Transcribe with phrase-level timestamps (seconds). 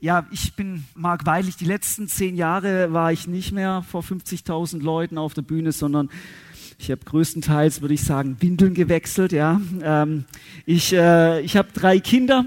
[0.00, 1.56] ja, ich bin Marc Weilich.
[1.56, 6.10] Die letzten zehn Jahre war ich nicht mehr vor 50.000 Leuten auf der Bühne, sondern
[6.78, 9.32] ich habe größtenteils, würde ich sagen, Windeln gewechselt.
[9.32, 10.24] Ja, ähm,
[10.64, 12.46] ich, äh, ich habe drei Kinder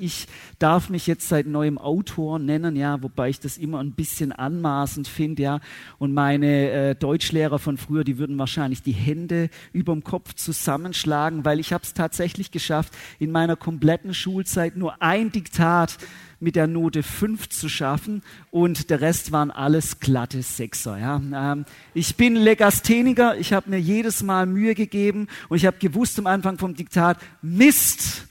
[0.00, 0.28] ich
[0.60, 5.08] darf mich jetzt seit neuem Autor nennen, ja, wobei ich das immer ein bisschen anmaßend
[5.08, 5.60] finde, ja.
[5.98, 11.58] Und meine äh, Deutschlehrer von früher, die würden wahrscheinlich die Hände überm Kopf zusammenschlagen, weil
[11.58, 15.98] ich habe es tatsächlich geschafft, in meiner kompletten Schulzeit nur ein Diktat
[16.40, 20.98] mit der Note 5 zu schaffen und der Rest waren alles glatte Sechser.
[20.98, 21.52] Ja.
[21.52, 26.18] Ähm, ich bin Legastheniker, ich habe mir jedes Mal Mühe gegeben und ich habe gewusst
[26.18, 28.28] am Anfang vom Diktat, Mist,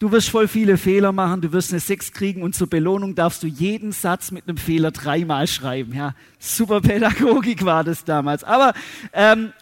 [0.00, 3.42] Du wirst voll viele Fehler machen, du wirst eine Sechs kriegen und zur Belohnung darfst
[3.42, 5.92] du jeden Satz mit einem Fehler dreimal schreiben.
[5.92, 8.44] Ja, super Pädagogik war das damals.
[8.44, 8.74] Aber
[9.12, 9.52] ähm,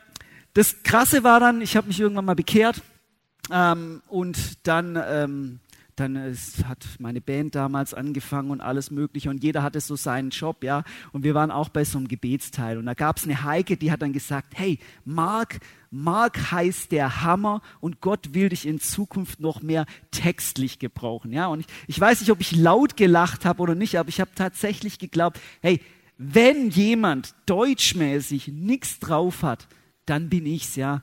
[0.52, 2.82] das Krasse war dann, ich habe mich irgendwann mal bekehrt
[3.50, 5.60] ähm, und dann ähm,
[5.96, 10.30] dann ist, hat meine Band damals angefangen und alles Mögliche und jeder hatte so seinen
[10.30, 10.84] Job, ja.
[11.12, 13.90] Und wir waren auch bei so einem Gebetsteil und da gab es eine Heike, die
[13.90, 15.58] hat dann gesagt, hey, Mark,
[15.90, 21.46] Mark heißt der Hammer und Gott will dich in Zukunft noch mehr textlich gebrauchen, ja.
[21.46, 24.30] Und ich, ich weiß nicht, ob ich laut gelacht habe oder nicht, aber ich habe
[24.34, 25.80] tatsächlich geglaubt, hey,
[26.18, 29.66] wenn jemand deutschmäßig nichts drauf hat,
[30.06, 31.02] dann bin ich's, ja.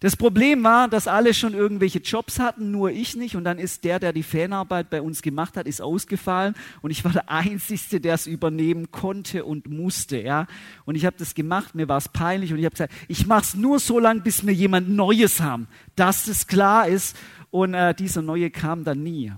[0.00, 3.34] Das Problem war, dass alle schon irgendwelche Jobs hatten, nur ich nicht.
[3.34, 6.54] Und dann ist der, der die Fanarbeit bei uns gemacht hat, ist ausgefallen.
[6.82, 10.20] Und ich war der Einzige, der es übernehmen konnte und musste.
[10.20, 10.46] Ja?
[10.84, 12.52] Und ich habe das gemacht, mir war es peinlich.
[12.52, 15.66] Und ich habe gesagt, ich mache es nur so lange, bis wir jemand Neues haben,
[15.96, 17.16] dass es klar ist.
[17.50, 19.32] Und äh, dieser Neue kam dann nie.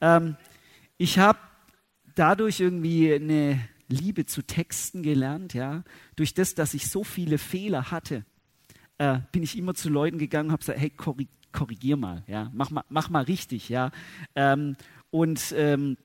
[0.00, 0.36] Ähm,
[0.96, 1.40] ich habe
[2.14, 5.82] dadurch irgendwie eine Liebe zu Texten gelernt, ja,
[6.14, 8.24] durch das, dass ich so viele Fehler hatte
[9.00, 10.92] äh, bin ich immer zu Leuten gegangen und habe gesagt, hey,
[11.52, 13.92] korrigier mal, ja, mach mal, mach mal richtig, ja.
[14.34, 14.76] Ähm,
[15.10, 15.96] und ähm,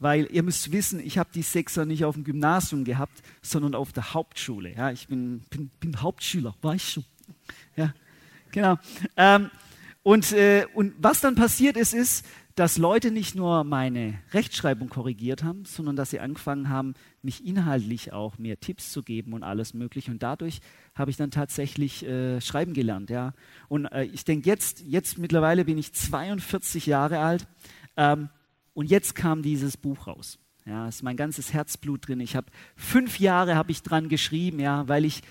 [0.00, 3.92] weil ihr müsst wissen, ich habe die Sechser nicht auf dem Gymnasium gehabt, sondern auf
[3.92, 4.74] der Hauptschule.
[4.74, 7.04] Ja, ich bin, bin, bin Hauptschüler, weißt du?
[7.76, 7.94] Ja,
[8.50, 8.78] genau.
[9.16, 9.50] Ähm,
[10.02, 12.26] und, äh, und was dann passiert ist, ist,
[12.58, 18.12] dass Leute nicht nur meine Rechtschreibung korrigiert haben, sondern dass sie angefangen haben, mich inhaltlich
[18.12, 20.10] auch mehr Tipps zu geben und alles Mögliche.
[20.10, 20.58] Und dadurch
[20.96, 23.10] habe ich dann tatsächlich äh, schreiben gelernt.
[23.10, 23.32] Ja.
[23.68, 27.46] Und äh, ich denke, jetzt, jetzt mittlerweile bin ich 42 Jahre alt
[27.96, 28.28] ähm,
[28.74, 30.40] und jetzt kam dieses Buch raus.
[30.66, 32.18] Ja, ist mein ganzes Herzblut drin.
[32.18, 35.22] Ich habe fünf Jahre habe ich dran geschrieben, ja, weil ich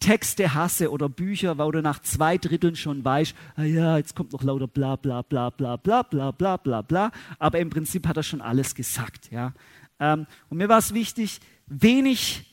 [0.00, 4.32] Texte hasse oder Bücher, wo du nach zwei Dritteln schon weißt, ah ja, jetzt kommt
[4.32, 8.16] noch lauter bla bla bla bla bla bla bla bla bla, aber im Prinzip hat
[8.16, 9.30] er schon alles gesagt.
[9.30, 9.52] Ja.
[9.98, 12.44] Ähm, und mir war es wichtig, wenig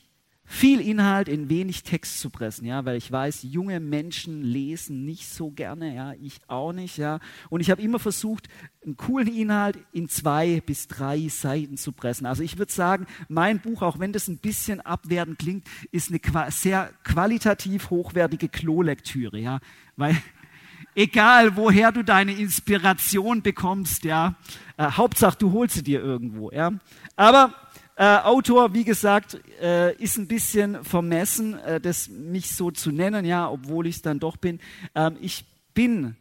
[0.46, 5.28] viel Inhalt in wenig Text zu pressen, ja, weil ich weiß, junge Menschen lesen nicht
[5.28, 7.20] so gerne, ja, ich auch nicht, ja.
[7.50, 8.50] Und ich habe immer versucht,
[8.86, 12.26] einen coolen Inhalt in zwei bis drei Seiten zu pressen.
[12.26, 16.20] Also ich würde sagen, mein Buch, auch wenn das ein bisschen abwertend klingt, ist eine
[16.52, 19.60] sehr qualitativ hochwertige Klolektüre, ja,
[19.96, 20.18] weil
[20.96, 24.36] egal woher du deine Inspiration bekommst, ja,
[24.78, 26.74] äh, Hauptsache du holst sie dir irgendwo, ja.
[27.16, 27.56] Aber
[27.96, 33.26] äh, Autor, wie gesagt, äh, ist ein bisschen vermessen, äh, das mich so zu nennen,
[33.26, 34.60] ja, obwohl ich es dann doch bin.
[34.96, 36.16] Ähm, ich bin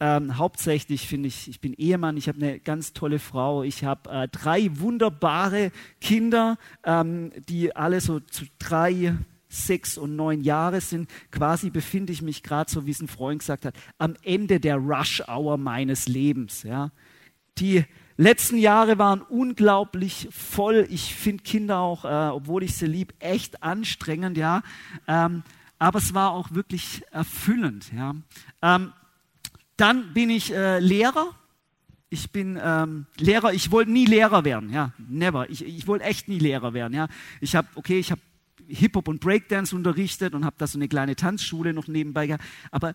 [0.00, 4.10] ähm, hauptsächlich, finde ich, ich bin Ehemann, ich habe eine ganz tolle Frau, ich habe
[4.10, 9.14] äh, drei wunderbare Kinder, ähm, die alle so zu drei,
[9.48, 11.10] sechs und neun Jahre sind.
[11.30, 14.76] Quasi befinde ich mich gerade, so wie es ein Freund gesagt hat, am Ende der
[14.76, 16.62] Rush-Hour meines Lebens.
[16.62, 16.92] Ja.
[17.58, 17.84] Die
[18.20, 20.86] letzten Jahre waren unglaublich voll.
[20.90, 24.62] Ich finde Kinder auch, äh, obwohl ich sie lieb, echt anstrengend, ja.
[25.08, 25.42] Ähm,
[25.78, 28.14] aber es war auch wirklich erfüllend, ja.
[28.62, 28.92] Ähm,
[29.76, 31.34] dann bin ich äh, Lehrer.
[32.10, 33.54] Ich bin ähm, Lehrer.
[33.54, 34.92] Ich wollte nie Lehrer werden, ja.
[34.98, 35.48] Never.
[35.48, 37.08] Ich, ich wollte echt nie Lehrer werden, ja.
[37.40, 38.20] Ich habe, okay, ich habe
[38.68, 42.44] Hip-Hop und Breakdance unterrichtet und habe da so eine kleine Tanzschule noch nebenbei gehabt.
[42.70, 42.94] Aber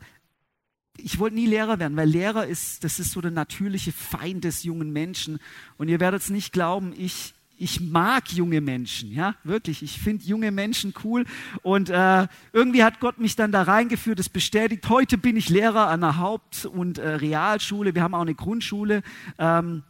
[0.98, 4.64] ich wollte nie Lehrer werden, weil Lehrer ist, das ist so der natürliche Feind des
[4.64, 5.40] jungen Menschen.
[5.78, 9.82] Und ihr werdet es nicht glauben, ich, ich mag junge Menschen, ja, wirklich.
[9.82, 11.26] Ich finde junge Menschen cool.
[11.62, 14.88] Und äh, irgendwie hat Gott mich dann da reingeführt, es bestätigt.
[14.90, 17.96] Heute bin ich Lehrer an der Haupt- und äh, Realschule.
[17.96, 19.02] Wir haben auch eine Grundschule.
[19.38, 19.84] Ähm,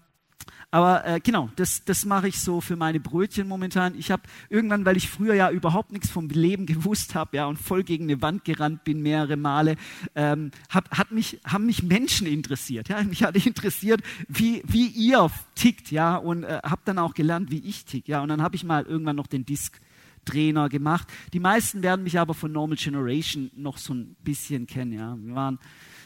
[0.75, 3.97] aber äh, genau, das, das mache ich so für meine Brötchen momentan.
[3.97, 7.55] Ich habe irgendwann, weil ich früher ja überhaupt nichts vom Leben gewusst habe, ja, und
[7.55, 9.77] voll gegen eine Wand gerannt bin mehrere Male,
[10.15, 12.89] ähm, hab, hat mich, haben mich Menschen interessiert.
[12.89, 17.51] Ja, mich hat interessiert, wie, wie ihr tickt, ja, und äh, habe dann auch gelernt,
[17.51, 18.21] wie ich tick, ja.
[18.21, 19.79] Und dann habe ich mal irgendwann noch den Disk
[20.25, 21.07] Trainer gemacht.
[21.31, 24.91] Die meisten werden mich aber von Normal Generation noch so ein bisschen kennen.
[24.91, 25.15] Ja.
[25.21, 25.57] Wir waren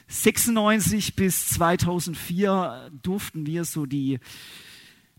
[0.09, 4.19] 96 bis 2004 durften wir so die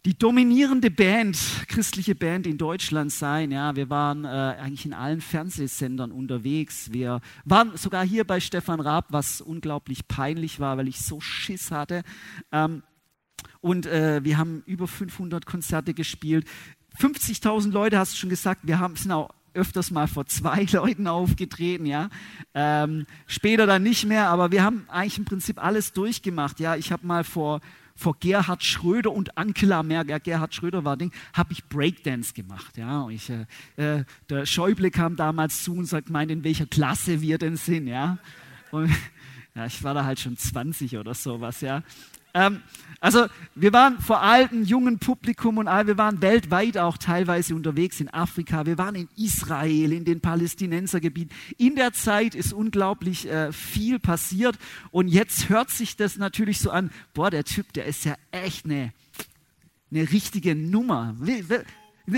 [0.07, 1.37] die dominierende Band,
[1.69, 3.51] christliche Band in Deutschland sein.
[3.51, 6.91] Ja, wir waren äh, eigentlich in allen Fernsehsendern unterwegs.
[6.91, 11.71] Wir waren sogar hier bei Stefan Raab, was unglaublich peinlich war, weil ich so Schiss
[11.71, 12.03] hatte.
[12.51, 12.83] Ähm,
[13.61, 16.47] und äh, wir haben über 500 Konzerte gespielt.
[16.99, 18.63] 50.000 Leute, hast du schon gesagt.
[18.65, 22.09] Wir haben, sind auch öfters mal vor zwei Leuten aufgetreten, ja.
[22.55, 26.77] Ähm, später dann nicht mehr, aber wir haben eigentlich im Prinzip alles durchgemacht, ja.
[26.77, 27.61] Ich habe mal vor
[28.01, 32.79] vor Gerhard Schröder und Angela Merkel, Gerhard Schröder war Ding, habe ich Breakdance gemacht.
[32.79, 33.45] Ja, und ich, äh,
[33.77, 37.87] äh, der Schäuble kam damals zu und sagt, meint, in welcher Klasse wir denn sind.
[37.87, 38.19] Ja,
[38.71, 38.91] und,
[39.55, 41.61] ja ich war da halt schon 20 oder sowas.
[41.61, 41.83] Ja,
[42.35, 42.63] ähm,
[43.03, 47.99] also wir waren vor alten, jungen Publikum und all, wir waren weltweit auch teilweise unterwegs
[47.99, 51.35] in Afrika, wir waren in Israel, in den Palästinensergebieten.
[51.57, 54.59] In der Zeit ist unglaublich äh, viel passiert.
[54.91, 58.67] Und jetzt hört sich das natürlich so an, boah, der Typ, der ist ja echt
[58.67, 58.93] eine,
[59.91, 61.17] eine richtige Nummer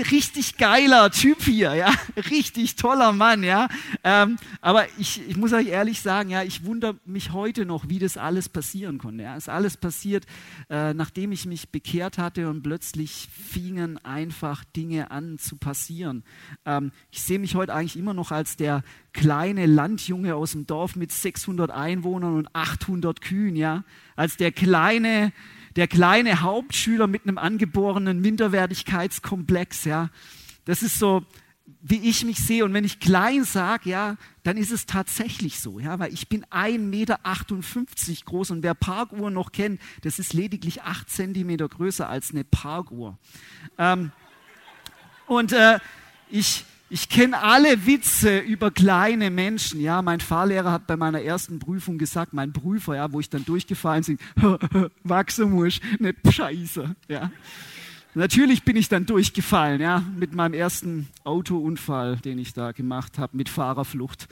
[0.01, 1.91] richtig geiler Typ hier, ja,
[2.29, 3.67] richtig toller Mann, ja.
[4.03, 7.99] Ähm, aber ich, ich muss euch ehrlich sagen, ja, ich wundere mich heute noch, wie
[7.99, 9.23] das alles passieren konnte.
[9.23, 9.35] Ja.
[9.35, 10.25] Es ist alles passiert,
[10.69, 16.23] äh, nachdem ich mich bekehrt hatte und plötzlich fingen einfach Dinge an zu passieren.
[16.65, 20.95] Ähm, ich sehe mich heute eigentlich immer noch als der kleine Landjunge aus dem Dorf
[20.95, 23.83] mit 600 Einwohnern und 800 Kühen, ja,
[24.15, 25.31] als der kleine
[25.75, 30.09] der kleine Hauptschüler mit einem angeborenen Minderwertigkeitskomplex, ja.
[30.65, 31.25] Das ist so,
[31.81, 32.63] wie ich mich sehe.
[32.63, 36.45] Und wenn ich klein sage, ja, dann ist es tatsächlich so, ja, weil ich bin
[36.45, 37.19] 1,58 Meter
[38.25, 43.17] groß und wer Parkuhr noch kennt, das ist lediglich 8 Zentimeter größer als eine Parkuhr.
[43.77, 44.11] Ähm,
[45.27, 45.79] und äh,
[46.29, 49.81] ich, ich kenne alle Witze über kleine Menschen.
[49.81, 53.43] Ja, mein Fahrlehrer hat bei meiner ersten Prüfung gesagt, mein Prüfer, ja, wo ich dann
[53.45, 54.19] durchgefallen bin,
[55.03, 56.95] wachsen muss, nicht scheiße.
[57.07, 57.31] Ja.
[58.13, 63.35] Natürlich bin ich dann durchgefallen, ja, mit meinem ersten Autounfall, den ich da gemacht habe,
[63.37, 64.27] mit Fahrerflucht.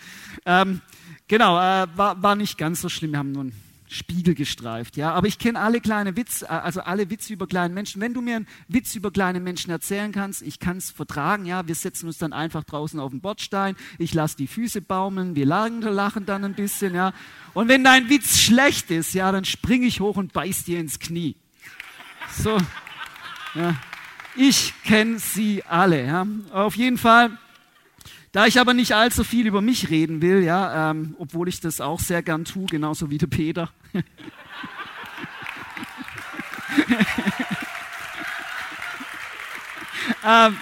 [0.46, 0.82] Ähm,
[1.28, 3.14] genau, äh, war, war nicht ganz so schlimm.
[3.14, 3.54] Wir haben nun
[3.94, 5.12] Spiegel gestreift, ja.
[5.14, 8.02] Aber ich kenne alle kleine Witze, äh, also alle Witze über kleine Menschen.
[8.02, 11.68] Wenn du mir einen Witz über kleine Menschen erzählen kannst, ich kann es vertragen, ja.
[11.68, 15.46] Wir setzen uns dann einfach draußen auf den Bordstein, ich lasse die Füße baumeln, wir
[15.46, 17.12] lachen, lachen dann ein bisschen, ja.
[17.54, 21.00] Und wenn dein Witz schlecht ist, ja, dann springe ich hoch und beiß dir ins
[21.00, 21.36] Knie.
[22.32, 22.58] So,
[23.56, 23.76] ja.
[24.38, 26.26] Ich kenne sie alle, ja.
[26.54, 27.38] Auf jeden Fall
[28.32, 31.82] da ich aber nicht allzu viel über mich reden will, ja, ähm, obwohl ich das
[31.82, 33.70] auch sehr gern tue, genauso wie der Peter.
[40.26, 40.58] ähm,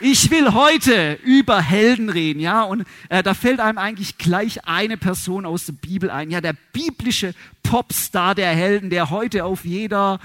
[0.00, 4.96] ich will heute über Helden reden, ja, und äh, da fällt einem eigentlich gleich eine
[4.96, 10.18] Person aus der Bibel ein, ja, der biblische Popstar der Helden, der heute auf jeder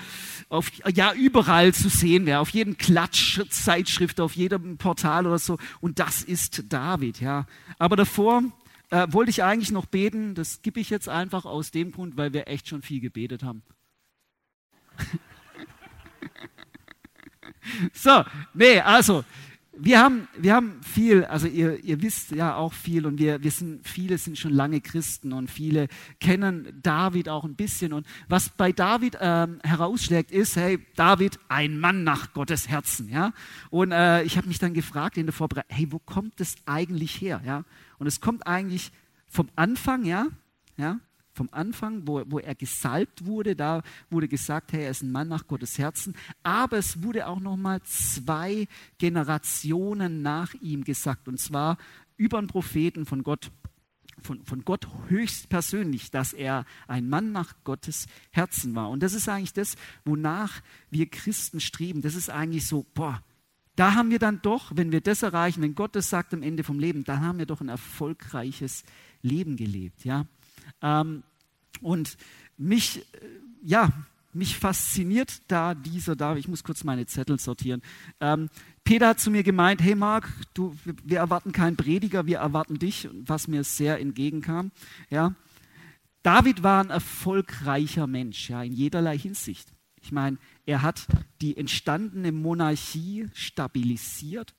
[0.50, 5.58] auf, ja, überall zu sehen wäre, auf jedem Klatschzeitschrift, auf jedem Portal oder so.
[5.80, 7.46] Und das ist David, ja.
[7.78, 8.42] Aber davor
[8.90, 10.36] äh, wollte ich eigentlich noch beten.
[10.36, 13.64] Das gebe ich jetzt einfach aus dem Grund, weil wir echt schon viel gebetet haben.
[17.94, 19.24] so, nee, also,
[19.82, 23.52] wir haben, wir haben viel, also ihr, ihr wisst ja auch viel und wir, wir
[23.52, 25.88] sind, viele sind schon lange Christen und viele
[26.20, 27.94] kennen David auch ein bisschen.
[27.94, 33.32] Und was bei David ähm, herausschlägt, ist, hey, David, ein Mann nach Gottes Herzen, ja.
[33.70, 37.22] Und äh, ich habe mich dann gefragt in der Vorbereitung, hey, wo kommt das eigentlich
[37.22, 37.64] her, ja?
[38.00, 38.92] Und es kommt eigentlich
[39.28, 40.28] vom Anfang, ja,
[40.78, 41.00] ja,
[41.34, 45.28] vom Anfang, wo, wo er gesalbt wurde, da wurde gesagt, hey, er ist ein Mann
[45.30, 46.16] nach Gottes Herzen.
[46.44, 51.78] Aber es wurde auch noch mal zwei Generationen nach ihm gesagt, und zwar
[52.18, 53.52] über einen Propheten von Gott.
[54.22, 58.90] Von, von Gott höchstpersönlich, dass er ein Mann nach Gottes Herzen war.
[58.90, 62.02] Und das ist eigentlich das, wonach wir Christen streben.
[62.02, 63.24] Das ist eigentlich so, boah,
[63.80, 66.66] da haben wir dann doch, wenn wir das erreichen, wenn Gott das sagt am Ende
[66.66, 68.84] vom Leben, dann haben wir doch ein erfolgreiches
[69.22, 70.04] Leben gelebt.
[70.04, 70.26] Ja?
[70.82, 71.24] Ähm,
[71.82, 72.18] und
[72.58, 73.04] mich, äh,
[73.64, 73.90] ja,
[74.34, 76.36] mich fasziniert da dieser da.
[76.36, 77.82] Ich muss kurz meine Zettel sortieren.
[78.20, 78.50] Ähm,
[78.84, 83.08] Peter hat zu mir gemeint: Hey Marc, du, wir erwarten keinen Prediger, wir erwarten dich,
[83.14, 84.72] was mir sehr entgegenkam.
[85.10, 85.36] Ja,
[86.22, 89.72] David war ein erfolgreicher Mensch, ja, in jederlei Hinsicht.
[90.02, 91.08] Ich meine, er hat
[91.42, 94.56] die entstandene Monarchie stabilisiert.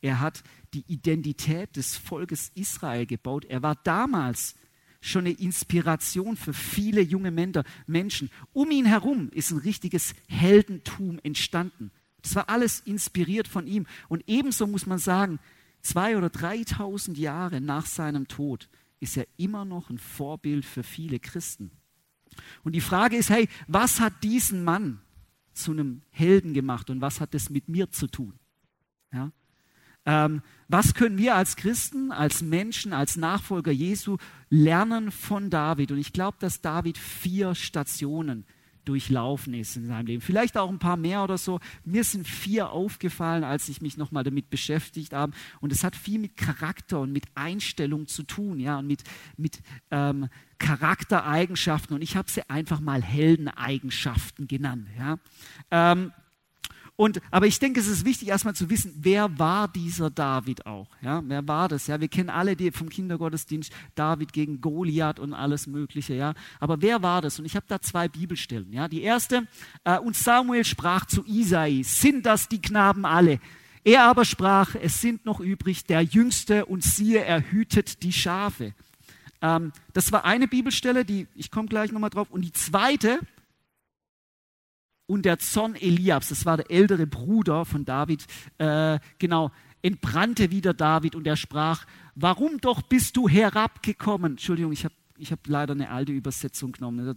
[0.00, 0.42] Er hat
[0.74, 3.44] die Identität des Volkes Israel gebaut.
[3.44, 4.54] Er war damals
[5.00, 7.30] schon eine Inspiration für viele junge
[7.86, 8.30] Menschen.
[8.52, 11.90] Um ihn herum ist ein richtiges Heldentum entstanden.
[12.22, 13.86] Das war alles inspiriert von ihm.
[14.08, 15.38] Und ebenso muss man sagen,
[15.82, 18.68] zwei oder dreitausend Jahre nach seinem Tod
[19.00, 21.70] ist er immer noch ein Vorbild für viele Christen.
[22.64, 25.00] Und die Frage ist, hey, was hat diesen Mann
[25.52, 28.34] zu einem Helden gemacht und was hat das mit mir zu tun?
[29.12, 29.32] Ja?
[30.06, 34.16] Ähm, was können wir als Christen, als Menschen, als Nachfolger Jesu
[34.48, 35.92] lernen von David?
[35.92, 38.46] Und ich glaube, dass David vier Stationen
[38.88, 40.22] durchlaufen ist in seinem Leben.
[40.22, 41.60] Vielleicht auch ein paar mehr oder so.
[41.84, 45.32] Mir sind vier aufgefallen, als ich mich nochmal damit beschäftigt habe.
[45.60, 49.02] Und es hat viel mit Charakter und mit Einstellung zu tun, ja, und mit,
[49.36, 50.28] mit ähm,
[50.58, 51.94] Charaktereigenschaften.
[51.94, 55.18] Und ich habe sie einfach mal Heldeneigenschaften genannt, ja.
[55.70, 56.12] Ähm,
[57.00, 60.88] und, aber ich denke, es ist wichtig, erstmal zu wissen, wer war dieser David auch?
[61.00, 61.86] Ja, wer war das?
[61.86, 66.14] Ja, wir kennen alle die vom Kindergottesdienst David gegen Goliath und alles Mögliche.
[66.14, 67.38] Ja, aber wer war das?
[67.38, 68.72] Und ich habe da zwei Bibelstellen.
[68.72, 69.46] Ja, die erste:
[69.84, 73.38] äh, Und Samuel sprach zu Isai: Sind das die Knaben alle?
[73.84, 78.74] Er aber sprach: Es sind noch übrig der Jüngste und siehe, er hütet die Schafe.
[79.40, 82.32] Ähm, das war eine Bibelstelle, die ich komme gleich nochmal drauf.
[82.32, 83.20] Und die zweite
[85.08, 88.26] und der Zorn Eliabs, das war der ältere Bruder von David,
[88.58, 89.50] äh, genau,
[89.82, 94.32] entbrannte wieder David und er sprach, warum doch bist du herabgekommen?
[94.32, 97.12] Entschuldigung, ich habe ich hab leider eine alte Übersetzung genommen.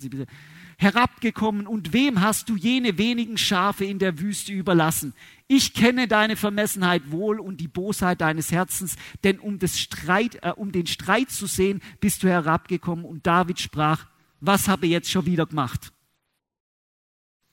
[0.77, 5.13] Herabgekommen und wem hast du jene wenigen Schafe in der Wüste überlassen?
[5.48, 10.71] Ich kenne deine Vermessenheit wohl und die Bosheit deines Herzens, denn um, Streit, äh, um
[10.71, 13.05] den Streit zu sehen, bist du herabgekommen.
[13.05, 14.07] Und David sprach,
[14.39, 15.91] was habe ich jetzt schon wieder gemacht?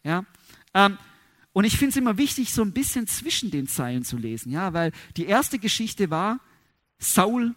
[0.03, 0.25] Ja?
[0.75, 0.99] Ähm,
[1.53, 4.73] und ich finde es immer wichtig, so ein bisschen zwischen den Zeilen zu lesen, ja,
[4.75, 6.41] weil die erste Geschichte war,
[6.99, 7.55] Saul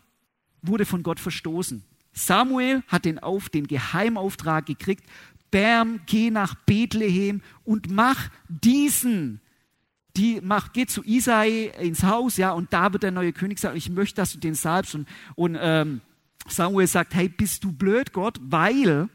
[0.62, 1.84] wurde von Gott verstoßen.
[2.14, 5.06] Samuel hat den, auf, den Geheimauftrag gekriegt,
[5.52, 9.42] Bam, geh nach Bethlehem und mach diesen,
[10.16, 13.78] die mach, geh zu Isai ins Haus, ja, und da wird der neue König sagen,
[13.78, 14.96] ich möchte, dass du den salbst.
[14.96, 16.02] Und, und ähm,
[16.48, 19.10] Samuel sagt, hey, bist du blöd, Gott, weil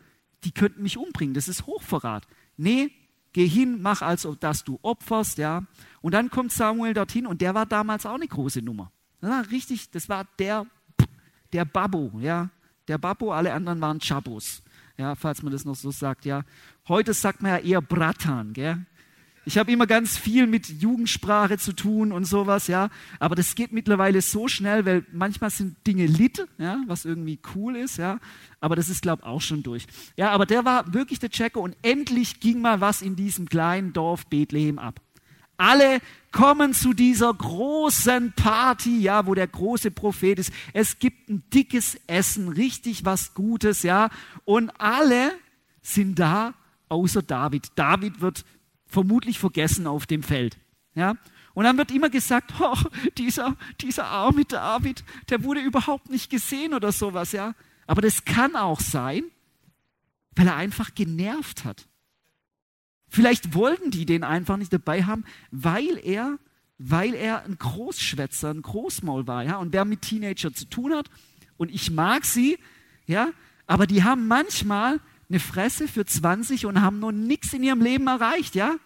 [0.44, 2.26] die könnten mich umbringen, das ist Hochverrat.
[2.56, 2.90] Nee,
[3.36, 5.62] geh hin, mach als dass du opferst, ja.
[6.00, 8.90] Und dann kommt Samuel dorthin und der war damals auch eine große Nummer.
[9.20, 10.64] Das war richtig, das war der,
[11.52, 12.48] der Babbo, ja.
[12.88, 14.62] Der Babbo, alle anderen waren Chabos,
[14.96, 16.44] ja, falls man das noch so sagt, ja.
[16.88, 18.86] Heute sagt man ja eher Bratan, gell.
[19.48, 22.90] Ich habe immer ganz viel mit Jugendsprache zu tun und sowas, ja.
[23.20, 27.76] Aber das geht mittlerweile so schnell, weil manchmal sind Dinge lit, ja, was irgendwie cool
[27.76, 28.18] ist, ja.
[28.60, 29.86] Aber das ist, glaube ich, auch schon durch.
[30.16, 33.92] Ja, aber der war wirklich der Checker und endlich ging mal was in diesem kleinen
[33.92, 35.00] Dorf Bethlehem ab.
[35.58, 36.00] Alle
[36.32, 40.52] kommen zu dieser großen Party, ja, wo der große Prophet ist.
[40.72, 44.10] Es gibt ein dickes Essen, richtig was Gutes, ja.
[44.44, 45.30] Und alle
[45.82, 46.52] sind da,
[46.88, 47.68] außer David.
[47.76, 48.44] David wird
[48.86, 50.56] vermutlich vergessen auf dem Feld.
[50.94, 51.16] Ja?
[51.54, 52.76] Und dann wird immer gesagt, oh,
[53.18, 57.32] dieser, dieser arme David, der wurde überhaupt nicht gesehen oder sowas.
[57.32, 57.54] Ja?
[57.86, 59.24] Aber das kann auch sein,
[60.34, 61.86] weil er einfach genervt hat.
[63.08, 66.38] Vielleicht wollten die den einfach nicht dabei haben, weil er,
[66.78, 69.44] weil er ein Großschwätzer, ein Großmaul war.
[69.44, 69.56] Ja?
[69.56, 71.08] Und wer mit Teenager zu tun hat,
[71.56, 72.58] und ich mag sie,
[73.06, 73.30] ja,
[73.66, 78.06] aber die haben manchmal eine Fresse für 20 und haben noch nichts in ihrem Leben
[78.06, 78.76] erreicht, ja?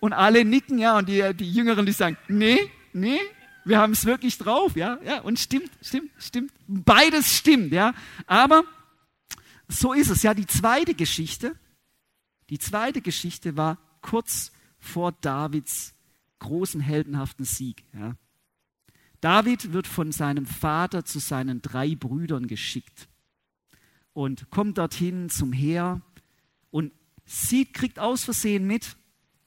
[0.00, 3.18] Und alle nicken, ja, und die, die Jüngeren, die sagen, nee, nee,
[3.64, 7.94] wir haben es wirklich drauf, ja, ja, und stimmt, stimmt, stimmt, beides stimmt, ja,
[8.26, 8.64] aber
[9.66, 11.56] so ist es, ja, die zweite Geschichte,
[12.50, 15.94] die zweite Geschichte war kurz vor Davids
[16.38, 18.16] großen heldenhaften Sieg, ja.
[19.22, 23.08] David wird von seinem Vater zu seinen drei Brüdern geschickt
[24.14, 26.00] und kommt dorthin zum Heer
[26.70, 26.92] und
[27.26, 28.96] sieht, kriegt aus Versehen mit,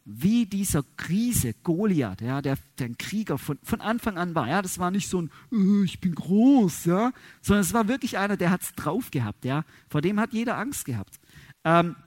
[0.09, 4.47] wie dieser Krise Goliath, ja, der, der ein Krieger von, von Anfang an war.
[4.47, 8.17] Ja, das war nicht so ein, äh, ich bin groß, ja, sondern es war wirklich
[8.17, 9.43] einer, der hat es drauf gehabt.
[9.43, 11.19] Ja, vor dem hat jeder Angst gehabt.
[11.65, 11.97] Ähm,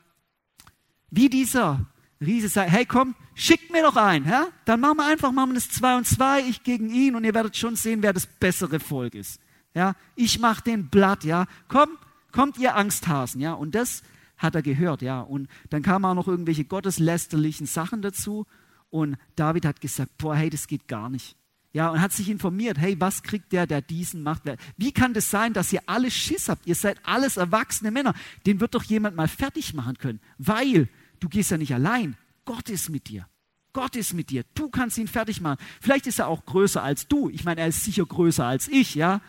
[1.11, 1.85] wie dieser
[2.23, 4.49] Riese sagt, hey komm, schickt mir doch ein, ja?
[4.65, 7.35] dann machen wir einfach machen wir das zwei und zwei, ich gegen ihn und ihr
[7.35, 9.41] werdet schon sehen, wer das bessere Volk ist.
[9.75, 11.91] Ja, ich mache den Blatt, ja, komm,
[12.33, 14.03] kommt ihr Angsthasen, ja, und das
[14.37, 18.47] hat er gehört, ja, und dann kamen auch noch irgendwelche gotteslästerlichen Sachen dazu
[18.91, 21.37] und David hat gesagt, boah, hey, das geht gar nicht.
[21.73, 24.43] Ja, und hat sich informiert, hey, was kriegt der, der diesen macht?
[24.77, 26.67] Wie kann das sein, dass ihr alle Schiss habt?
[26.67, 28.15] Ihr seid alles erwachsene Männer.
[28.45, 30.89] Den wird doch jemand mal fertig machen können, weil
[31.21, 32.17] du gehst ja nicht allein.
[32.45, 33.29] Gott ist mit dir.
[33.73, 34.45] Gott ist mit dir.
[34.55, 35.63] Du kannst ihn fertig machen.
[35.81, 37.31] Vielleicht ist er auch größer als du.
[37.31, 39.21] Ich meine, er ist sicher größer als ich, ja.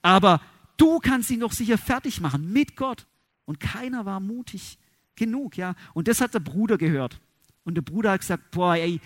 [0.00, 0.40] Aber
[0.78, 3.06] Du kannst ihn doch sicher fertig machen mit Gott.
[3.44, 4.78] Und keiner war mutig
[5.16, 5.74] genug, ja.
[5.92, 7.20] Und das hat der Bruder gehört.
[7.64, 9.00] Und der Bruder hat gesagt, boah, ey,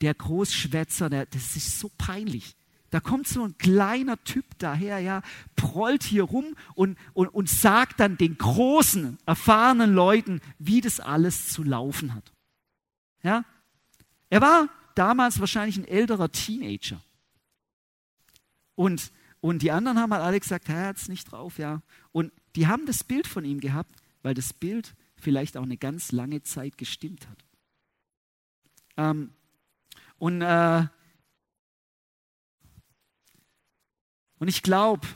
[0.00, 2.56] der Großschwätzer, der, das ist so peinlich.
[2.90, 5.22] Da kommt so ein kleiner Typ daher, ja,
[5.56, 11.48] prollt hier rum und, und, und sagt dann den großen, erfahrenen Leuten, wie das alles
[11.48, 12.32] zu laufen hat.
[13.22, 13.44] Ja?
[14.30, 17.00] Er war damals wahrscheinlich ein älterer Teenager.
[18.76, 19.10] Und,
[19.46, 21.80] und die anderen haben halt alle gesagt, er hat es nicht drauf, ja.
[22.10, 26.10] Und die haben das Bild von ihm gehabt, weil das Bild vielleicht auch eine ganz
[26.10, 27.44] lange Zeit gestimmt hat.
[28.96, 29.30] Ähm,
[30.18, 30.86] und, äh,
[34.38, 35.06] und ich glaube,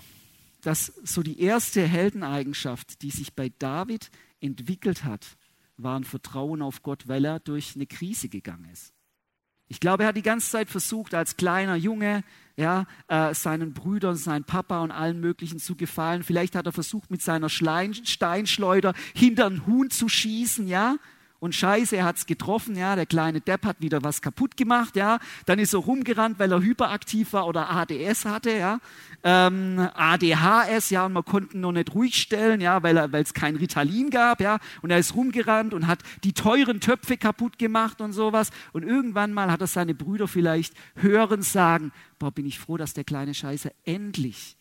[0.61, 5.27] dass so die erste Heldeneigenschaft, die sich bei David entwickelt hat,
[5.77, 8.93] war ein Vertrauen auf Gott, weil er durch eine Krise gegangen ist.
[9.71, 12.25] Ich glaube, er hat die ganze Zeit versucht, als kleiner Junge
[12.57, 16.25] ja, äh, seinen Brüdern, seinem Papa und allen möglichen zu gefallen.
[16.25, 20.97] Vielleicht hat er versucht, mit seiner Schlein Steinschleuder hinter einen Huhn zu schießen, ja.
[21.41, 24.95] Und scheiße, er hat es getroffen, ja, der kleine Depp hat wieder was kaputt gemacht,
[24.95, 25.19] ja.
[25.47, 28.79] Dann ist er rumgerannt, weil er hyperaktiv war oder ADS hatte, ja.
[29.25, 33.57] Ähm, ADHS, ja, und man konnte ihn noch nicht ruhig stellen, ja, weil es kein
[33.57, 34.59] Ritalin gab, ja.
[34.83, 38.51] Und er ist rumgerannt und hat die teuren Töpfe kaputt gemacht und sowas.
[38.73, 42.93] Und irgendwann mal hat er seine Brüder vielleicht hören sagen, boah, bin ich froh, dass
[42.93, 44.59] der kleine Scheiße endlich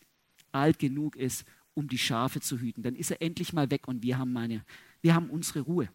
[0.50, 1.44] alt genug ist,
[1.74, 2.82] um die Schafe zu hüten.
[2.82, 4.64] Dann ist er endlich mal weg und wir haben meine,
[5.02, 5.90] wir haben unsere Ruhe.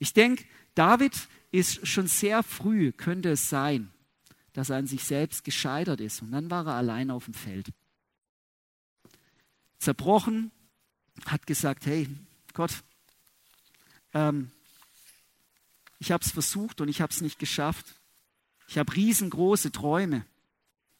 [0.00, 3.92] Ich denke, David ist schon sehr früh, könnte es sein,
[4.54, 6.22] dass er an sich selbst gescheitert ist.
[6.22, 7.70] Und dann war er allein auf dem Feld.
[9.78, 10.50] Zerbrochen,
[11.26, 12.08] hat gesagt, hey
[12.54, 12.82] Gott,
[14.14, 14.50] ähm,
[15.98, 17.94] ich habe es versucht und ich habe es nicht geschafft.
[18.68, 20.24] Ich habe riesengroße Träume.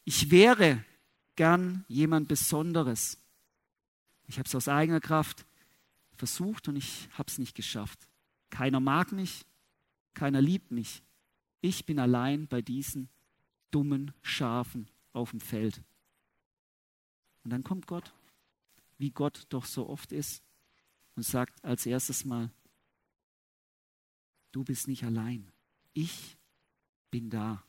[0.04, 0.85] Ich wäre
[1.37, 3.16] gern jemand Besonderes.
[4.26, 5.47] Ich habe es aus eigener Kraft
[6.16, 8.10] versucht und ich habe es nicht geschafft.
[8.50, 9.47] Keiner mag mich,
[10.14, 11.02] keiner liebt mich.
[11.61, 13.09] Ich bin allein bei diesen
[13.71, 15.83] dummen Schafen auf dem Feld.
[17.45, 18.12] Und dann kommt Gott,
[18.99, 20.42] wie Gott doch so oft ist,
[21.16, 22.50] und sagt als erstes mal,
[24.52, 25.50] du bist nicht allein.
[25.92, 26.37] Ich
[27.11, 27.62] bin da.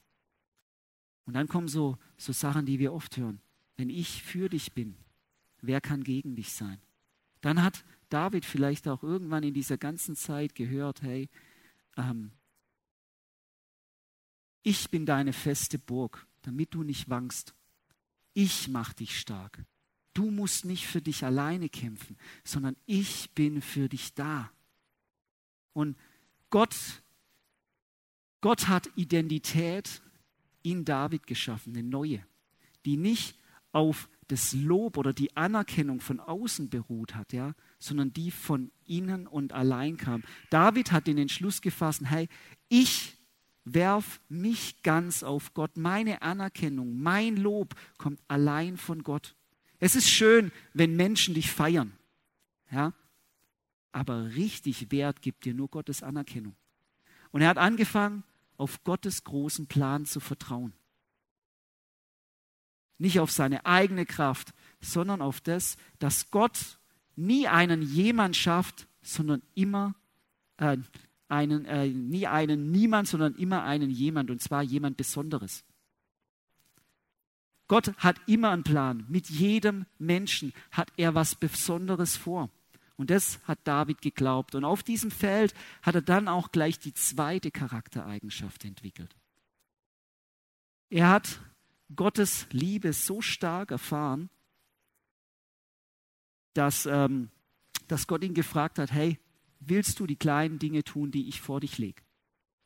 [1.26, 3.42] Und dann kommen so, so Sachen, die wir oft hören.
[3.78, 4.96] Wenn ich für dich bin,
[5.62, 6.80] wer kann gegen dich sein?
[7.42, 11.30] Dann hat David vielleicht auch irgendwann in dieser ganzen Zeit gehört, hey,
[11.98, 12.32] ähm,
[14.64, 17.56] ich bin deine feste Burg, damit du nicht wankst.
[18.34, 19.66] Ich mach dich stark.
[20.14, 24.52] Du musst nicht für dich alleine kämpfen, sondern ich bin für dich da.
[25.74, 25.98] Und
[26.50, 26.76] Gott,
[28.42, 30.02] Gott hat Identität
[30.64, 32.26] in David geschaffen, eine neue,
[32.86, 33.38] die nicht
[33.72, 39.28] auf das Lob oder die Anerkennung von außen beruht hat, ja, sondern die von innen
[39.28, 40.24] und allein kam.
[40.50, 42.30] David hat den Entschluss gefasst, hey,
[42.70, 43.18] ich
[43.64, 45.78] werf mich ganz auf Gott.
[45.78, 49.36] Meine Anerkennung, mein Lob kommt allein von Gott.
[49.80, 51.94] Es ist schön, wenn Menschen dich feiern,
[52.72, 52.94] ja,
[53.92, 56.56] aber richtig Wert gibt dir nur Gottes Anerkennung.
[57.32, 58.24] Und er hat angefangen,
[58.58, 60.74] auf Gottes großen Plan zu vertrauen.
[63.00, 66.78] Nicht auf seine eigene Kraft, sondern auf das, dass Gott
[67.16, 69.96] nie einen jemand schafft, sondern immer
[70.58, 70.78] äh,
[71.28, 75.64] einen, äh, nie einen niemand, sondern immer einen jemand, und zwar jemand Besonderes.
[77.68, 79.06] Gott hat immer einen Plan.
[79.08, 82.50] Mit jedem Menschen hat er was Besonderes vor.
[82.98, 84.56] Und das hat David geglaubt.
[84.56, 89.16] Und auf diesem Feld hat er dann auch gleich die zweite Charaktereigenschaft entwickelt.
[90.90, 91.40] Er hat
[91.96, 94.30] Gottes Liebe so stark erfahren,
[96.54, 97.30] dass, ähm,
[97.88, 99.20] dass Gott ihn gefragt hat, hey,
[99.60, 102.02] willst du die kleinen Dinge tun, die ich vor dich lege?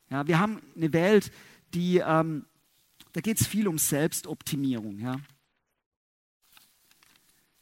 [0.09, 1.31] Ja, wir haben eine Welt,
[1.73, 2.45] die, ähm,
[3.13, 4.99] da geht es viel um Selbstoptimierung.
[4.99, 5.19] Ja.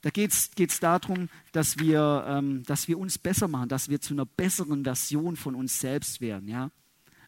[0.02, 4.14] Da geht es darum, dass wir, ähm, dass wir uns besser machen, dass wir zu
[4.14, 6.50] einer besseren Version von uns selbst werden.
[6.50, 6.72] Ja.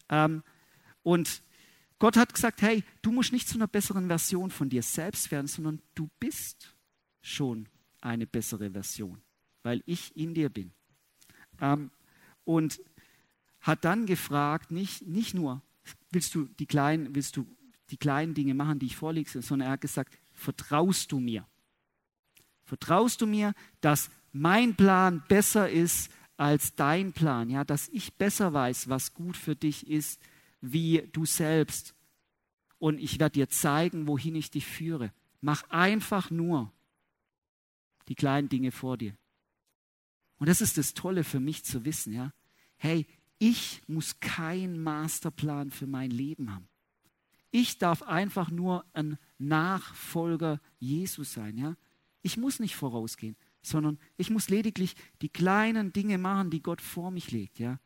[0.10, 0.44] Ähm,
[1.02, 1.42] und
[2.00, 5.48] Gott hat gesagt, hey, du musst nicht zu einer besseren Version von dir selbst werden,
[5.48, 6.76] sondern du bist
[7.22, 7.70] schon
[8.06, 9.22] eine bessere Version,
[9.64, 10.72] weil ich in dir bin.
[11.60, 11.92] Ähm,
[12.44, 12.80] und
[13.62, 15.62] hat dann gefragt, nicht, nicht nur,
[16.12, 17.48] willst du, die kleinen, willst du
[17.90, 21.48] die kleinen Dinge machen, die ich vorlege, sondern er hat gesagt, vertraust du mir?
[22.64, 27.50] Vertraust du mir, dass mein Plan besser ist als dein Plan?
[27.50, 30.22] Ja, dass ich besser weiß, was gut für dich ist,
[30.62, 31.96] wie du selbst.
[32.78, 35.12] Und ich werde dir zeigen, wohin ich dich führe.
[35.42, 36.72] Mach einfach nur
[38.08, 39.16] die kleinen Dinge vor dir.
[40.38, 42.34] Und das ist das Tolle für mich zu wissen, ja.
[42.78, 43.08] Hey,
[43.40, 46.68] ich muss keinen Masterplan für mein Leben haben.
[47.52, 51.58] ich darf einfach nur ein Nachfolger Jesus sein.
[51.58, 51.78] Ja?
[52.22, 57.12] Ich muss nicht vorausgehen, sondern ich muss lediglich die kleinen Dinge machen, die Gott vor
[57.12, 57.60] mich legt.
[57.60, 57.80] Ja?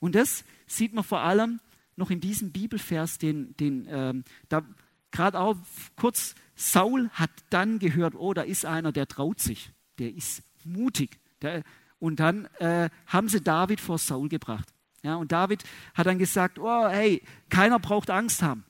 [0.00, 1.60] Und das sieht man vor allem
[1.94, 4.66] noch in diesem Bibelvers, den, den ähm, da
[5.12, 5.56] gerade auch
[5.96, 11.18] kurz, Saul hat dann gehört, oh, da ist einer, der traut sich, der ist mutig.
[11.40, 11.62] Der,
[11.98, 14.68] und dann äh, haben sie David vor Saul gebracht.
[15.02, 18.64] Ja, und David hat dann gesagt, oh, hey, keiner braucht Angst haben.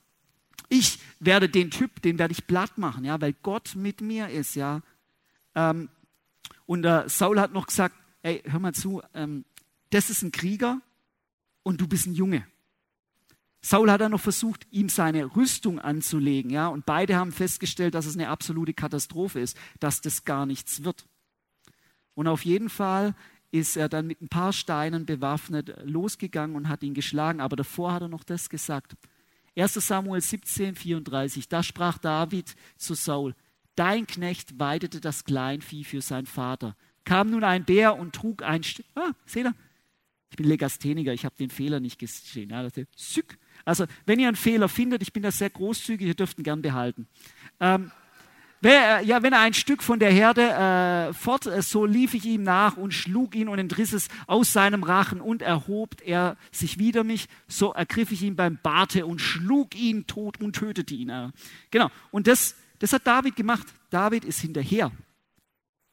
[0.68, 4.54] Ich werde den Typ, den werde ich platt machen, ja, weil Gott mit mir ist,
[4.54, 4.80] ja.
[5.54, 5.90] Ähm,
[6.64, 9.44] und äh, Saul hat noch gesagt, hey, hör mal zu, ähm,
[9.90, 10.80] das ist ein Krieger
[11.62, 12.46] und du bist ein Junge.
[13.64, 18.06] Saul hat dann noch versucht, ihm seine Rüstung anzulegen, ja, und beide haben festgestellt, dass
[18.06, 21.06] es eine absolute Katastrophe ist, dass das gar nichts wird.
[22.14, 23.14] Und auf jeden Fall
[23.52, 27.92] ist er dann mit ein paar Steinen bewaffnet losgegangen und hat ihn geschlagen, aber davor
[27.92, 28.96] hat er noch das gesagt.
[29.56, 29.74] 1.
[29.74, 33.34] Samuel 17, 34, da sprach David zu Saul,
[33.76, 36.74] dein Knecht weidete das Kleinvieh für sein Vater.
[37.04, 39.54] Kam nun ein Bär und trug ein Stück, ah, seht ihr,
[40.30, 42.50] ich bin Legastheniker, ich habe den Fehler nicht gesehen.
[42.50, 43.38] Ja, das Sück.
[43.64, 46.62] Also, wenn ihr einen Fehler findet, ich bin da sehr großzügig, ihr dürft ihn gern
[46.62, 47.06] behalten.
[47.60, 47.90] Ähm,
[48.62, 52.24] wenn, ja, wenn er ein Stück von der Herde äh, fort, äh, so lief ich
[52.24, 56.78] ihm nach und schlug ihn und entriss es aus seinem Rachen und erhob er sich
[56.78, 61.08] wider mich, so ergriff ich ihn beim Barte und schlug ihn tot und tötete ihn.
[61.08, 61.30] Äh.
[61.72, 61.90] Genau.
[62.12, 63.66] Und das, das hat David gemacht.
[63.90, 64.92] David ist hinterher,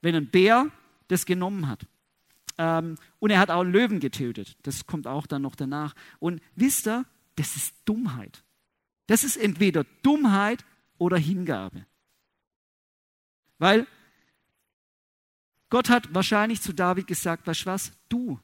[0.04, 0.68] wenn ein Bär
[1.08, 1.88] das genommen hat.
[2.60, 4.58] Ähm, und er hat auch einen Löwen getötet.
[4.62, 5.96] Das kommt auch dann noch danach.
[6.20, 7.06] Und wisst ihr,
[7.40, 8.44] das ist Dummheit.
[9.08, 10.66] Das ist entweder Dummheit
[10.98, 11.86] oder Hingabe.
[13.58, 13.88] Weil
[15.70, 18.40] Gott hat wahrscheinlich zu David gesagt, weißt du was, du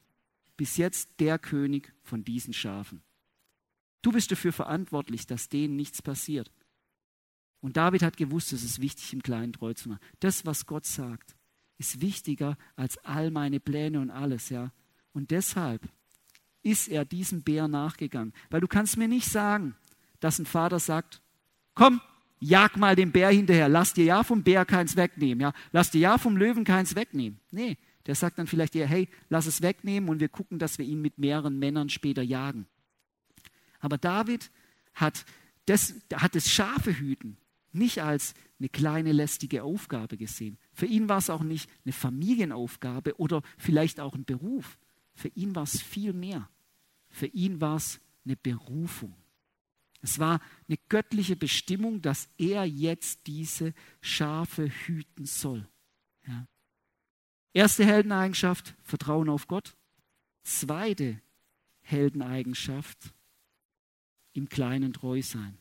[0.56, 3.04] bist jetzt der König von diesen Schafen.
[4.02, 6.50] Du bist dafür verantwortlich, dass denen nichts passiert.
[7.60, 10.02] Und David hat gewusst, es ist wichtig, im Kleinen treu zu machen.
[10.22, 11.36] Das, was Gott sagt,
[11.78, 14.72] ist wichtiger als all meine Pläne und alles, ja.
[15.12, 15.82] Und deshalb
[16.66, 18.34] ist er diesem Bär nachgegangen.
[18.50, 19.76] Weil du kannst mir nicht sagen,
[20.20, 21.22] dass ein Vater sagt,
[21.76, 22.02] komm,
[22.40, 26.00] jag mal den Bär hinterher, lass dir ja vom Bär keins wegnehmen, ja, lass dir
[26.00, 27.40] ja vom Löwen keins wegnehmen.
[27.52, 30.86] Nee, der sagt dann vielleicht eher, hey, lass es wegnehmen und wir gucken, dass wir
[30.86, 32.68] ihn mit mehreren Männern später jagen.
[33.80, 34.52] Aber David
[34.94, 35.26] hat
[35.66, 37.38] das, hat das Schafe hüten
[37.76, 40.58] nicht als eine kleine lästige Aufgabe gesehen.
[40.74, 44.78] Für ihn war es auch nicht eine Familienaufgabe oder vielleicht auch ein Beruf.
[45.14, 46.50] Für ihn war es viel mehr.
[47.16, 49.16] Für ihn war es eine Berufung.
[50.02, 55.66] Es war eine göttliche Bestimmung, dass er jetzt diese Schafe hüten soll.
[56.28, 56.46] Ja.
[57.54, 59.78] Erste Heldeneigenschaft, Vertrauen auf Gott.
[60.44, 61.22] Zweite
[61.84, 63.14] Heldeneigenschaft,
[64.34, 65.58] im Kleinen treu sein.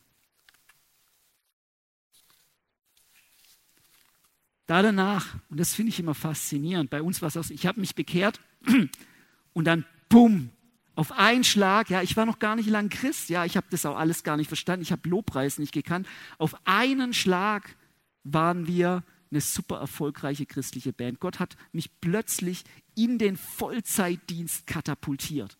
[4.67, 7.65] Da danach, und das finde ich immer faszinierend, bei uns war es auch so, ich
[7.65, 8.41] habe mich bekehrt
[9.53, 10.51] und dann bumm,
[10.95, 13.85] auf einen Schlag, ja, ich war noch gar nicht lang Christ, ja, ich habe das
[13.85, 16.07] auch alles gar nicht verstanden, ich habe Lobpreis nicht gekannt.
[16.39, 17.77] Auf einen Schlag
[18.23, 21.19] waren wir eine super erfolgreiche christliche Band.
[21.19, 22.63] Gott hat mich plötzlich
[22.95, 25.59] in den Vollzeitdienst katapultiert.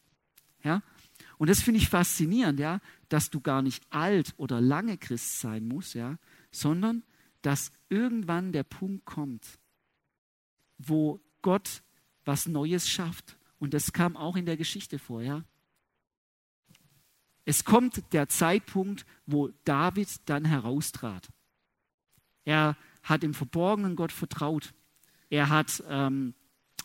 [0.63, 0.83] Ja?
[1.39, 5.67] Und das finde ich faszinierend, ja, dass du gar nicht alt oder lange Christ sein
[5.67, 6.17] musst, ja,
[6.53, 7.03] sondern
[7.43, 9.59] dass irgendwann der Punkt kommt,
[10.79, 11.83] wo Gott
[12.25, 13.37] was Neues schafft.
[13.59, 15.45] Und das kam auch in der Geschichte vor, ja.
[17.45, 21.29] Es kommt der Zeitpunkt, wo David dann heraustrat.
[22.45, 24.73] Er hat im Verborgenen Gott vertraut.
[25.29, 26.35] Er, hat, ähm,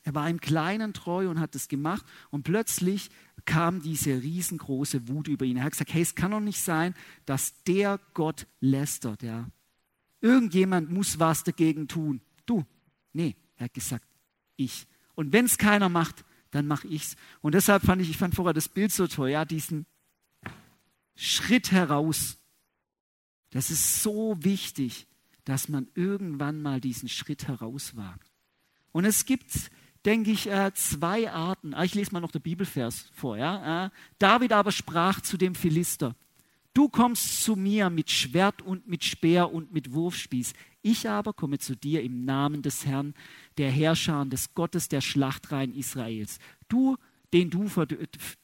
[0.04, 2.06] er war im Kleinen treu und hat es gemacht.
[2.30, 3.10] Und plötzlich
[3.46, 5.58] kam diese riesengroße Wut über ihn.
[5.58, 6.94] Er hat gesagt, hey, es kann doch nicht sein,
[7.26, 9.24] dass der Gott lästert.
[9.24, 9.50] Ja.
[10.22, 12.22] Irgendjemand muss was dagegen tun.
[12.46, 12.66] Du?
[13.14, 14.06] Nee, er hat gesagt,
[14.58, 14.88] ich.
[15.16, 17.16] Und wenn es keiner macht, dann mache ich's.
[17.42, 19.86] Und deshalb fand ich, ich fand vorher das Bild so toll, ja, diesen
[21.16, 22.38] Schritt heraus.
[23.52, 25.08] Das ist so wichtig,
[25.44, 28.32] dass man irgendwann mal diesen Schritt herauswagt.
[28.92, 29.72] Und es gibt,
[30.06, 31.74] denke ich, äh, zwei Arten.
[31.74, 33.38] Ah, ich lese mal noch den Bibelvers vor.
[33.38, 33.86] Ja?
[33.86, 36.16] Äh, David aber sprach zu dem Philister,
[36.80, 40.54] Du kommst zu mir mit Schwert und mit Speer und mit Wurfspieß.
[40.82, 43.16] Ich aber komme zu dir im Namen des Herrn,
[43.58, 46.40] der Herrscher des Gottes der Schlachtreihen Israels.
[46.70, 46.96] Du,
[47.34, 47.68] den du,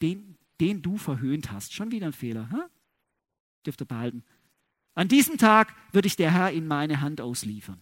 [0.01, 1.71] den, den du verhöhnt hast.
[1.73, 2.49] Schon wieder ein Fehler.
[2.51, 2.57] Hä?
[3.65, 4.25] Dürft ihr behalten.
[4.95, 7.81] An diesem Tag würde ich der Herr in meine Hand ausliefern.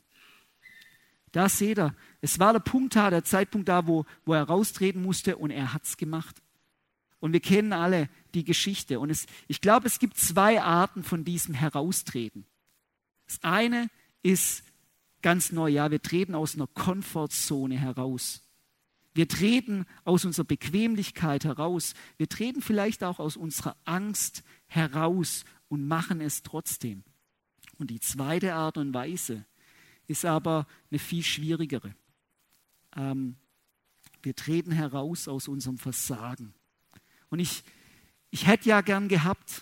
[1.31, 5.01] Da seht ihr, es war der Punkt da, der Zeitpunkt da, wo, wo er raustreten
[5.01, 6.43] musste und er hat es gemacht.
[7.19, 8.99] Und wir kennen alle die Geschichte.
[8.99, 12.45] Und es, ich glaube, es gibt zwei Arten von diesem Heraustreten.
[13.27, 13.89] Das eine
[14.21, 14.63] ist
[15.21, 18.41] ganz neu, ja, wir treten aus einer Komfortzone heraus.
[19.13, 21.93] Wir treten aus unserer Bequemlichkeit heraus.
[22.17, 27.03] Wir treten vielleicht auch aus unserer Angst heraus und machen es trotzdem.
[27.77, 29.45] Und die zweite Art und Weise
[30.07, 31.95] ist aber eine viel schwierigere.
[32.95, 33.35] Ähm,
[34.21, 36.53] wir treten heraus aus unserem Versagen.
[37.29, 37.63] Und ich,
[38.33, 39.61] ich hätte ja gern gehabt,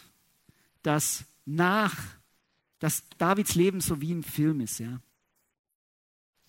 [0.81, 1.93] dass nach,
[2.79, 5.01] dass Davids Leben so wie ein Film ist, ja.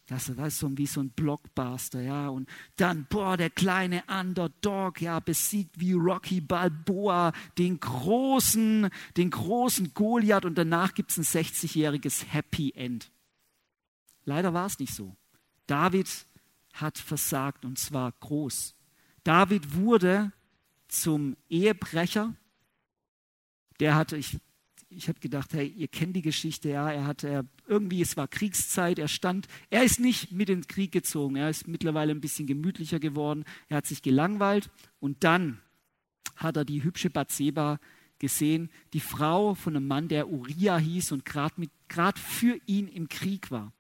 [0.07, 2.29] Das, ist so wie so ein Blockbuster, ja.
[2.29, 9.93] Und dann, boah, der kleine Underdog, ja, besiegt wie Rocky Balboa den großen, den großen
[9.93, 13.11] Goliath und danach gibt es ein 60-jähriges Happy End.
[14.25, 15.17] Leider war es nicht so.
[15.67, 16.09] David
[16.75, 18.77] hat versagt und zwar groß.
[19.25, 20.33] David wurde
[20.93, 22.35] zum Ehebrecher.
[23.81, 24.39] Der hatte, ich,
[24.91, 28.29] ich habe gedacht, hey, ihr kennt die Geschichte, ja, er hatte, er, irgendwie, es war
[28.29, 32.21] Kriegszeit, er stand, er ist nicht mit in den Krieg gezogen, er ist mittlerweile ein
[32.21, 35.61] bisschen gemütlicher geworden, er hat sich gelangweilt und dann
[36.37, 37.81] hat er die hübsche Bathseba
[38.19, 43.51] gesehen, die Frau von einem Mann, der Uriah hieß und gerade für ihn im Krieg
[43.51, 43.73] war.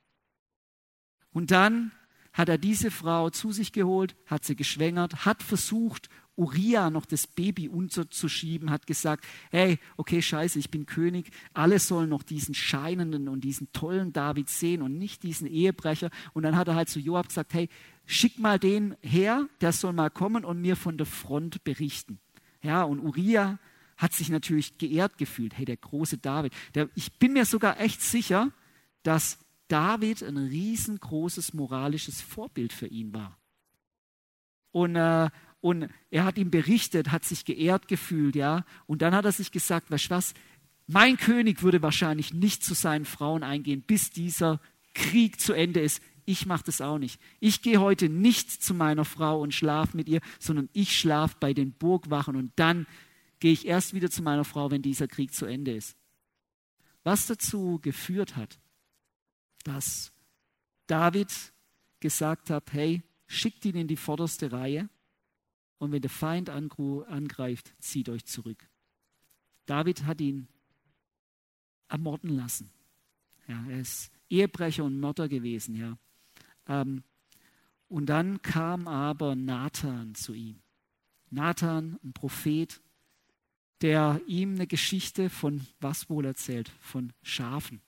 [1.32, 1.92] Und dann
[2.32, 7.26] hat er diese Frau zu sich geholt, hat sie geschwängert, hat versucht, Uriah noch das
[7.26, 13.28] Baby unterzuschieben, hat gesagt, hey, okay, scheiße, ich bin König, alle sollen noch diesen scheinenden
[13.28, 16.10] und diesen tollen David sehen und nicht diesen Ehebrecher.
[16.32, 17.68] Und dann hat er halt zu Joab gesagt, hey,
[18.06, 22.18] schick mal den her, der soll mal kommen und mir von der Front berichten.
[22.62, 23.58] Ja, und Uriah
[23.96, 26.52] hat sich natürlich geehrt gefühlt, hey, der große David.
[26.74, 28.50] Der, ich bin mir sogar echt sicher,
[29.02, 33.38] dass David ein riesengroßes moralisches Vorbild für ihn war.
[34.70, 35.28] Und, äh,
[35.62, 38.66] und er hat ihm berichtet, hat sich geehrt gefühlt, ja.
[38.86, 40.34] Und dann hat er sich gesagt, weißt du was,
[40.88, 44.60] mein König würde wahrscheinlich nicht zu seinen Frauen eingehen, bis dieser
[44.92, 46.02] Krieg zu Ende ist.
[46.24, 47.20] Ich mache das auch nicht.
[47.38, 51.54] Ich gehe heute nicht zu meiner Frau und schlafe mit ihr, sondern ich schlafe bei
[51.54, 52.86] den Burgwachen und dann
[53.38, 55.96] gehe ich erst wieder zu meiner Frau, wenn dieser Krieg zu Ende ist.
[57.04, 58.58] Was dazu geführt hat,
[59.62, 60.12] dass
[60.88, 61.32] David
[62.00, 64.88] gesagt hat, hey, schickt ihn in die vorderste Reihe
[65.82, 68.68] und wenn der Feind angreift, zieht euch zurück.
[69.66, 70.46] David hat ihn
[71.88, 72.70] ermorden lassen.
[73.48, 75.74] Ja, er ist Ehebrecher und Mörder gewesen.
[75.74, 75.98] Ja.
[76.68, 77.02] Ähm,
[77.88, 80.60] und dann kam aber Nathan zu ihm.
[81.30, 82.80] Nathan, ein Prophet,
[83.80, 86.70] der ihm eine Geschichte von was wohl erzählt?
[86.78, 87.80] Von Schafen.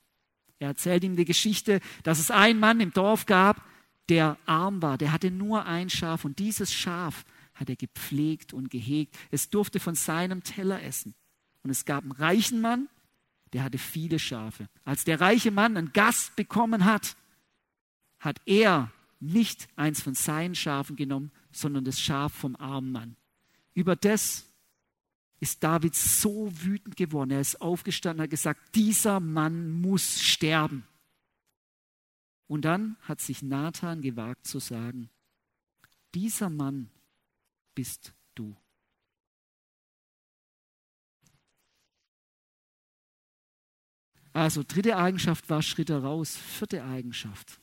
[0.59, 3.64] Er erzählt ihm die Geschichte, dass es einen Mann im Dorf gab,
[4.09, 4.98] der arm war.
[4.98, 9.16] Der hatte nur ein Schaf und dieses Schaf hat er gepflegt und gehegt.
[9.30, 11.14] Es durfte von seinem Teller essen.
[11.62, 12.88] Und es gab einen reichen Mann,
[13.52, 14.68] der hatte viele Schafe.
[14.84, 17.16] Als der reiche Mann einen Gast bekommen hat,
[18.18, 18.90] hat er
[19.20, 23.16] nicht eins von seinen Schafen genommen, sondern das Schaf vom armen Mann.
[23.72, 24.44] Über das
[25.40, 27.30] ist David so wütend geworden.
[27.30, 30.84] Er ist aufgestanden und hat gesagt, dieser Mann muss sterben.
[32.46, 35.10] Und dann hat sich Nathan gewagt zu sagen,
[36.14, 36.90] dieser Mann
[37.74, 38.56] bist du.
[44.32, 46.37] Also dritte Eigenschaft war Schritt heraus.
[46.37, 47.60] Vierte Eigenschaft.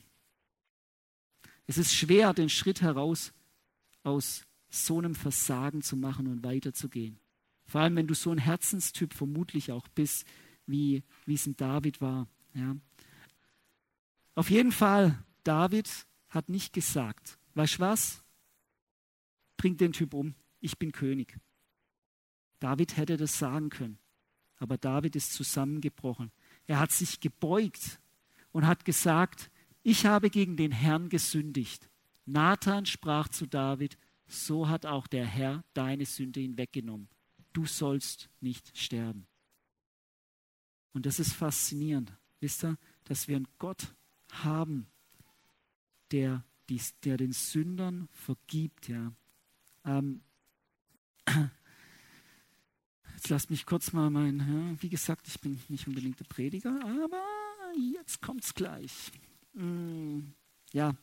[1.68, 3.34] Es ist schwer, den Schritt heraus
[4.04, 7.20] aus so einem Versagen zu machen und weiterzugehen.
[7.66, 10.26] Vor allem, wenn du so ein Herzenstyp vermutlich auch bist,
[10.66, 12.28] wie, wie es in David war.
[12.54, 12.76] Ja.
[14.36, 15.90] Auf jeden Fall, David
[16.30, 18.24] hat nicht gesagt, weißt du was?
[19.62, 21.38] Bring den Typ um, ich bin König.
[22.60, 24.00] David hätte das sagen können,
[24.58, 26.32] aber David ist zusammengebrochen.
[26.66, 28.00] Er hat sich gebeugt
[28.52, 29.52] und hat gesagt,
[29.84, 31.90] ich habe gegen den Herrn gesündigt.
[32.26, 33.98] Nathan sprach zu David,
[34.28, 37.08] so hat auch der Herr deine Sünde hinweggenommen
[37.54, 39.28] du sollst nicht sterben.
[40.94, 43.94] Und das ist faszinierend, wisst ihr, dass wir einen Gott
[44.32, 44.88] haben,
[46.12, 46.44] der,
[47.04, 48.90] der den Sündern vergibt.
[48.90, 49.14] Ja.
[49.86, 50.22] Ähm,
[53.16, 56.80] jetzt lasst mich kurz mal mein, ja, wie gesagt, ich bin nicht unbedingt der Prediger,
[57.04, 57.24] aber
[57.94, 59.12] jetzt kommt es gleich.
[59.54, 60.20] Mm,
[60.74, 60.96] ja,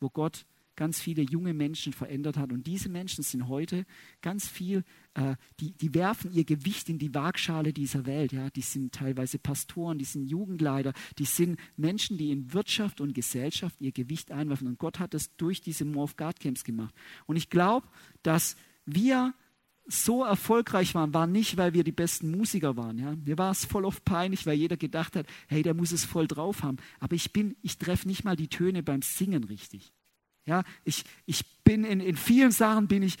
[0.00, 0.46] wo Gott
[0.80, 2.52] ganz viele junge Menschen verändert hat.
[2.52, 3.84] Und diese Menschen sind heute
[4.22, 8.32] ganz viel, äh, die, die werfen ihr Gewicht in die Waagschale dieser Welt.
[8.32, 8.48] Ja?
[8.48, 13.78] Die sind teilweise Pastoren, die sind Jugendleiter, die sind Menschen, die in Wirtschaft und Gesellschaft
[13.78, 14.68] ihr Gewicht einwerfen.
[14.68, 16.94] Und Gott hat das durch diese of God Camps gemacht.
[17.26, 17.86] Und ich glaube,
[18.22, 19.34] dass wir
[19.86, 22.98] so erfolgreich waren, war nicht, weil wir die besten Musiker waren.
[22.98, 23.16] Ja.
[23.16, 26.26] Mir war es voll oft peinlich, weil jeder gedacht hat, hey, der muss es voll
[26.26, 26.78] drauf haben.
[27.00, 29.92] Aber ich bin, ich treffe nicht mal die Töne beim Singen richtig.
[30.50, 33.18] Ja, ich, ich bin in, in vielen Sachen bin ich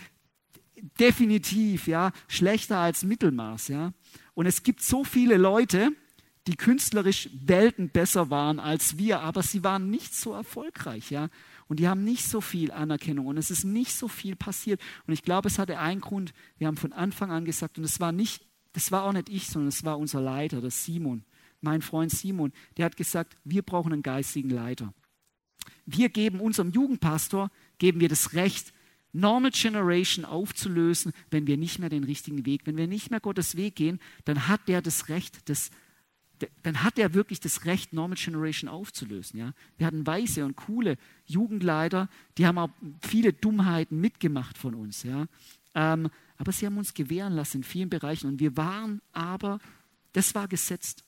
[0.98, 3.68] definitiv ja, schlechter als Mittelmaß.
[3.68, 3.92] Ja.
[4.34, 5.92] Und es gibt so viele Leute,
[6.48, 11.12] die künstlerisch Welten besser waren als wir, aber sie waren nicht so erfolgreich.
[11.12, 11.28] Ja.
[11.68, 14.80] Und die haben nicht so viel Anerkennung und es ist nicht so viel passiert.
[15.06, 16.32] Und ich glaube, es hatte einen Grund.
[16.58, 19.46] Wir haben von Anfang an gesagt, und es war nicht, das war auch nicht ich,
[19.46, 21.22] sondern es war unser Leiter, das Simon,
[21.60, 24.92] mein Freund Simon, der hat gesagt, wir brauchen einen geistigen Leiter
[25.92, 28.72] wir geben unserem Jugendpastor, geben wir das Recht,
[29.12, 33.56] Normal Generation aufzulösen, wenn wir nicht mehr den richtigen Weg, wenn wir nicht mehr Gottes
[33.56, 35.70] Weg gehen, dann hat der das Recht, das,
[36.62, 39.40] dann hat er wirklich das Recht, Normal Generation aufzulösen.
[39.40, 39.52] Ja?
[39.78, 45.02] Wir hatten weise und coole Jugendleiter, die haben auch viele Dummheiten mitgemacht von uns.
[45.02, 45.26] Ja?
[45.74, 49.58] Ähm, aber sie haben uns gewähren lassen in vielen Bereichen und wir waren aber,
[50.12, 51.04] das war gesetzt.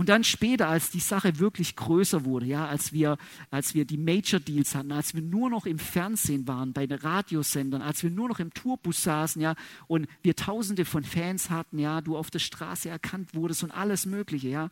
[0.00, 3.18] Und dann später, als die Sache wirklich größer wurde, ja, als wir,
[3.50, 6.98] als wir die Major Deals hatten, als wir nur noch im Fernsehen waren, bei den
[6.98, 9.54] Radiosendern, als wir nur noch im Tourbus saßen, ja,
[9.88, 14.06] und wir Tausende von Fans hatten, ja, du auf der Straße erkannt wurdest und alles
[14.06, 14.70] Mögliche, ja,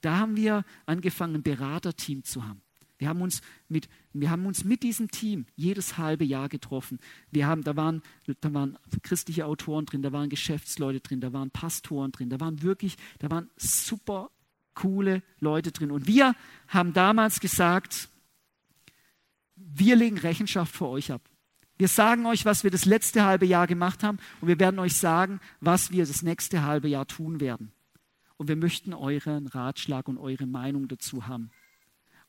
[0.00, 2.60] da haben wir angefangen, ein Beraterteam zu haben.
[2.98, 6.98] Wir haben uns mit, wir haben uns mit diesem Team jedes halbe Jahr getroffen.
[7.30, 8.02] Wir haben, da, waren,
[8.40, 12.60] da waren christliche Autoren drin, da waren Geschäftsleute drin, da waren Pastoren drin, da waren
[12.62, 14.30] wirklich, da waren super
[14.74, 15.90] coole Leute drin.
[15.90, 16.34] Und wir
[16.68, 18.08] haben damals gesagt,
[19.56, 21.22] wir legen Rechenschaft vor euch ab.
[21.76, 24.96] Wir sagen euch, was wir das letzte halbe Jahr gemacht haben und wir werden euch
[24.96, 27.72] sagen, was wir das nächste halbe Jahr tun werden.
[28.36, 31.50] Und wir möchten euren Ratschlag und eure Meinung dazu haben.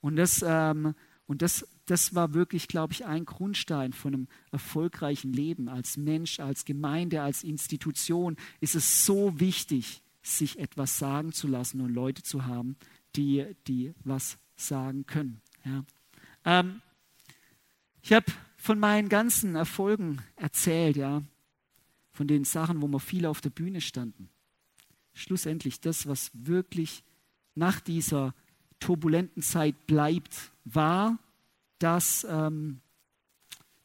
[0.01, 0.95] Und das, ähm,
[1.27, 6.39] und das, das war wirklich, glaube ich, ein Grundstein von einem erfolgreichen Leben als Mensch,
[6.39, 8.38] als Gemeinde, als Institution.
[8.62, 12.75] Ist es so wichtig, sich etwas sagen zu lassen und Leute zu haben,
[13.15, 15.41] die, die was sagen können.
[15.63, 15.83] Ja.
[16.45, 16.81] Ähm,
[18.01, 18.25] ich habe
[18.57, 21.21] von meinen ganzen Erfolgen erzählt, ja,
[22.11, 24.29] von den Sachen, wo wir viel auf der Bühne standen.
[25.13, 27.03] Schlussendlich das, was wirklich
[27.53, 28.33] nach dieser
[28.79, 31.17] turbulenten Zeit bleibt, war,
[31.79, 32.81] dass ähm,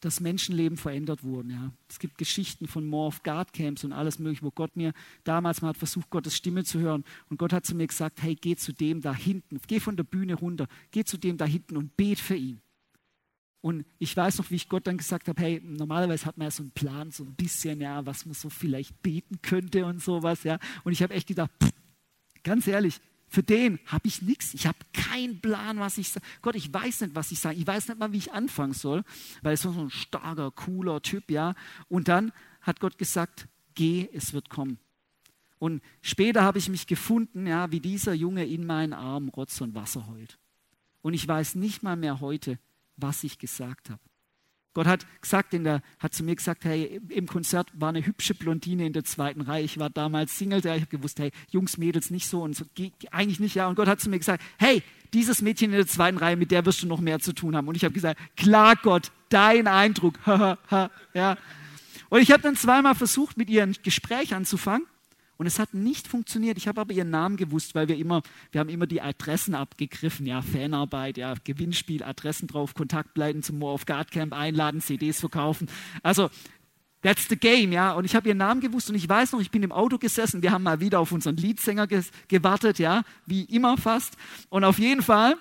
[0.00, 1.50] dass Menschenleben verändert wurden.
[1.50, 1.72] Ja.
[1.88, 4.92] Es gibt Geschichten von More of God Camps und alles mögliche, wo Gott mir
[5.24, 7.04] damals mal hat versucht, Gottes Stimme zu hören.
[7.28, 10.04] Und Gott hat zu mir gesagt, hey, geh zu dem da hinten, geh von der
[10.04, 12.60] Bühne runter, geh zu dem da hinten und bet für ihn.
[13.62, 16.50] Und ich weiß noch, wie ich Gott dann gesagt habe, hey, normalerweise hat man ja
[16.50, 20.44] so einen Plan, so ein bisschen, ja, was man so vielleicht beten könnte und sowas,
[20.44, 20.58] ja.
[20.82, 21.70] Und ich habe echt gedacht, pff,
[22.42, 24.54] ganz ehrlich, für den habe ich nichts.
[24.54, 26.26] Ich habe keinen Plan, was ich sage.
[26.42, 27.56] Gott, ich weiß nicht, was ich sage.
[27.56, 29.04] Ich weiß nicht mal, wie ich anfangen soll,
[29.42, 31.54] weil es so ein starker, cooler Typ, ja.
[31.88, 34.80] Und dann hat Gott gesagt, geh, es wird kommen.
[35.60, 39.76] Und später habe ich mich gefunden, ja, wie dieser Junge in meinen Armen Rotz und
[39.76, 40.40] Wasser heult.
[41.00, 42.58] Und ich weiß nicht mal mehr heute,
[42.96, 44.02] was ich gesagt habe.
[44.72, 48.34] Gott hat gesagt, in der, hat zu mir gesagt, hey, im Konzert war eine hübsche
[48.34, 49.64] Blondine in der zweiten Reihe.
[49.64, 52.64] Ich war damals Single, ich habe gewusst, hey, Jungs, Mädels nicht so und so,
[53.10, 53.66] eigentlich nicht, ja.
[53.66, 56.64] Und Gott hat zu mir gesagt, hey, dieses Mädchen in der zweiten Reihe, mit der
[56.66, 57.66] wirst du noch mehr zu tun haben.
[57.66, 60.14] Und ich habe gesagt, klar, Gott, dein Eindruck,
[61.14, 61.36] ja.
[62.08, 64.86] Und ich habe dann zweimal versucht, mit ihr ein Gespräch anzufangen.
[65.40, 66.58] Und es hat nicht funktioniert.
[66.58, 68.20] Ich habe aber ihren Namen gewusst, weil wir immer,
[68.52, 73.72] wir haben immer die Adressen abgegriffen, ja, Fanarbeit, ja, Gewinnspiel, Adressen drauf, Kontaktbleiten zum More
[73.72, 75.70] of God Camp einladen, CDs verkaufen.
[76.02, 76.28] Also,
[77.00, 77.94] that's the game, ja.
[77.94, 80.42] Und ich habe ihren Namen gewusst und ich weiß noch, ich bin im Auto gesessen,
[80.42, 81.86] wir haben mal wieder auf unseren Leadsänger
[82.28, 84.18] gewartet, ja, wie immer fast.
[84.50, 85.38] Und auf jeden Fall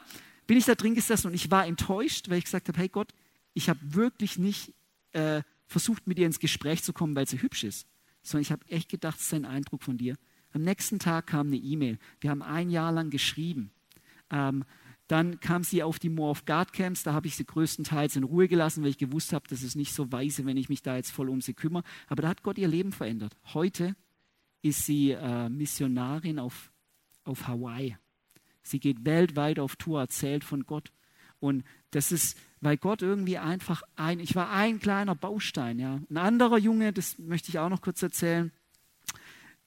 [0.47, 3.09] bin ich da drin gesessen und ich war enttäuscht, weil ich gesagt habe, hey Gott,
[3.53, 4.73] ich habe wirklich nicht
[5.11, 7.85] äh, versucht, mit ihr ins Gespräch zu kommen, weil sie hübsch ist
[8.21, 10.15] sondern ich habe echt gedacht, das ist ein Eindruck von dir.
[10.51, 11.99] Am nächsten Tag kam eine E-Mail.
[12.21, 13.71] Wir haben ein Jahr lang geschrieben.
[14.31, 14.63] Ähm,
[15.07, 18.23] dann kam sie auf die More of God Camps, da habe ich sie größtenteils in
[18.23, 20.95] Ruhe gelassen, weil ich gewusst habe, das ist nicht so weise, wenn ich mich da
[20.95, 21.83] jetzt voll um sie kümmere.
[22.07, 23.35] Aber da hat Gott ihr Leben verändert.
[23.53, 23.95] Heute
[24.61, 26.71] ist sie äh, Missionarin auf,
[27.23, 27.97] auf Hawaii.
[28.61, 30.91] Sie geht weltweit auf Tour, erzählt von Gott.
[31.39, 35.99] Und das ist, weil Gott irgendwie einfach ein, ich war ein kleiner Baustein, ja.
[36.09, 38.51] Ein anderer Junge, das möchte ich auch noch kurz erzählen,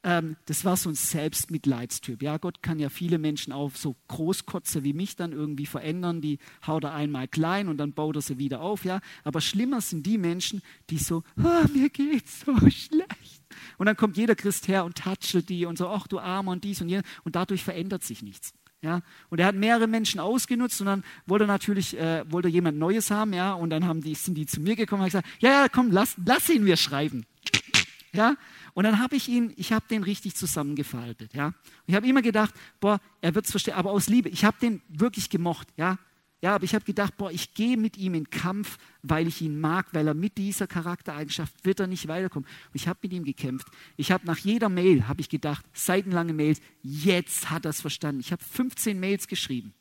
[0.04, 2.22] ähm, das war so ein Selbstmitleidstyp.
[2.22, 6.38] Ja, Gott kann ja viele Menschen auch so Großkotze wie mich dann irgendwie verändern, die
[6.66, 9.00] haut er einmal klein und dann baut er sie wieder auf, ja.
[9.22, 13.42] Aber schlimmer sind die Menschen, die so, oh, mir geht's so schlecht.
[13.78, 16.64] Und dann kommt jeder Christ her und touchelt die und so, ach du Armer und
[16.64, 18.54] dies und jenes und dadurch verändert sich nichts.
[18.82, 23.12] Ja, und er hat mehrere Menschen ausgenutzt und dann wollte natürlich äh, wollte jemand Neues
[23.12, 25.68] haben, ja, und dann haben die, sind die zu mir gekommen und gesagt, ja, ja,
[25.68, 27.24] komm, lass, lass ihn mir schreiben.
[28.12, 28.36] Ja,
[28.74, 31.46] und dann habe ich ihn, ich habe den richtig zusammengefaltet, ja.
[31.46, 31.54] Und
[31.86, 34.28] ich habe immer gedacht, boah, er wird es verstehen, aber aus Liebe.
[34.28, 35.98] Ich habe den wirklich gemocht, ja.
[36.42, 39.60] Ja, aber ich habe gedacht, boah, ich gehe mit ihm in Kampf, weil ich ihn
[39.60, 42.48] mag, weil er mit dieser Charaktereigenschaft wird er nicht weiterkommen.
[42.48, 43.68] Und ich habe mit ihm gekämpft.
[43.96, 48.20] Ich habe nach jeder Mail, habe ich gedacht, seitenlange Mails, jetzt hat er es verstanden.
[48.20, 49.72] Ich habe 15 Mails geschrieben.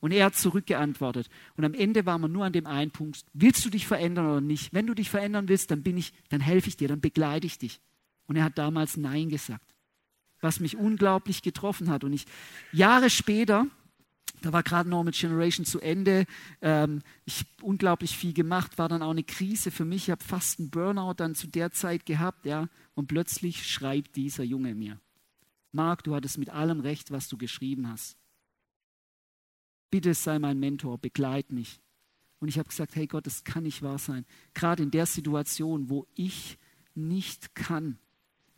[0.00, 1.28] Und er hat zurückgeantwortet.
[1.58, 4.40] Und am Ende waren wir nur an dem einen Punkt, willst du dich verändern oder
[4.40, 4.72] nicht?
[4.72, 7.58] Wenn du dich verändern willst, dann bin ich, dann helfe ich dir, dann begleite ich
[7.58, 7.78] dich.
[8.26, 9.74] Und er hat damals Nein gesagt.
[10.40, 12.04] Was mich unglaublich getroffen hat.
[12.04, 12.24] Und ich,
[12.72, 13.66] Jahre später,
[14.42, 16.26] da war gerade Normal Generation zu Ende.
[16.62, 20.04] Ähm, ich habe unglaublich viel gemacht, war dann auch eine Krise für mich.
[20.04, 22.68] Ich habe fast einen Burnout dann zu der Zeit gehabt, ja.
[22.94, 25.00] Und plötzlich schreibt dieser Junge mir:
[25.72, 28.16] Marc, du hattest mit allem recht, was du geschrieben hast.
[29.90, 31.80] Bitte sei mein Mentor, begleit mich.
[32.38, 34.24] Und ich habe gesagt: Hey Gott, das kann nicht wahr sein.
[34.54, 36.58] Gerade in der Situation, wo ich
[36.94, 37.98] nicht kann,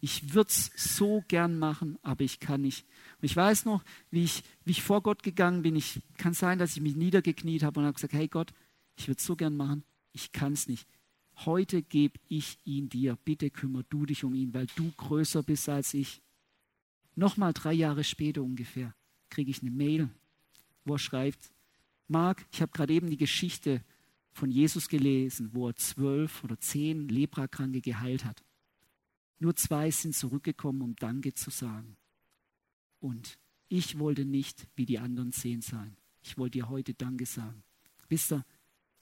[0.02, 2.84] ich würde es so gern machen, aber ich kann nicht.
[3.20, 5.76] Und ich weiß noch, wie ich, wie ich vor Gott gegangen bin.
[5.76, 8.52] Ich kann sein, dass ich mich niedergekniet habe und habe gesagt, hey Gott,
[8.96, 10.88] ich würde es so gern machen, ich kann es nicht.
[11.46, 13.16] Heute gebe ich ihn dir.
[13.24, 16.20] Bitte kümmere du dich um ihn, weil du größer bist als ich.
[17.14, 18.94] Nochmal drei Jahre später ungefähr
[19.30, 20.10] kriege ich eine Mail,
[20.84, 21.52] wo er schreibt,
[22.08, 23.84] Marc, ich habe gerade eben die Geschichte
[24.32, 28.42] von Jesus gelesen, wo er zwölf oder zehn Leprakranke geheilt hat.
[29.42, 31.96] Nur zwei sind zurückgekommen, um Danke zu sagen.
[33.00, 35.96] Und ich wollte nicht wie die anderen zehn sein.
[36.22, 37.64] Ich wollte dir heute Danke sagen.
[38.08, 38.44] Wisst ihr?